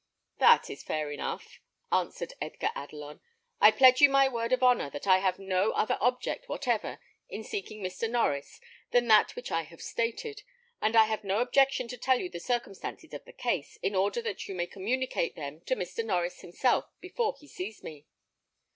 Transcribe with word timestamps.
"That 0.39 0.67
is 0.71 0.81
fair 0.81 1.11
enough," 1.11 1.59
answered 1.91 2.33
Edgar 2.41 2.71
Adelon; 2.75 3.19
"I 3.59 3.69
pledge 3.69 4.01
you 4.01 4.09
my 4.09 4.27
word 4.27 4.51
of 4.51 4.63
honour 4.63 4.89
that 4.89 5.05
I 5.05 5.19
have 5.19 5.37
no 5.37 5.73
other 5.73 5.99
object 6.01 6.49
whatever 6.49 6.97
in 7.29 7.43
seeking 7.43 7.83
Mr. 7.83 8.09
Norries 8.09 8.59
than 8.89 9.07
that 9.09 9.35
which 9.35 9.51
I 9.51 9.61
have 9.61 9.79
stated; 9.83 10.41
and 10.81 10.95
I 10.95 11.03
have 11.05 11.23
no 11.23 11.37
objection 11.39 11.87
to 11.89 11.97
tell 11.97 12.19
you 12.19 12.29
the 12.31 12.39
circumstances 12.39 13.13
of 13.13 13.25
the 13.25 13.31
case, 13.31 13.77
in 13.83 13.93
order 13.93 14.23
that 14.23 14.47
you 14.47 14.55
may 14.55 14.65
communicate 14.65 15.35
them 15.35 15.61
to 15.67 15.75
Mr. 15.75 16.03
Norries 16.03 16.41
himself 16.41 16.85
before 16.99 17.35
he 17.39 17.47
sees 17.47 17.83
me." 17.83 18.07